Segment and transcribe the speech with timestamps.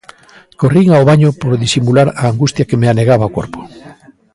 [0.59, 3.59] Corrín ao baño por disimular a angustia que me anegaba o corpo.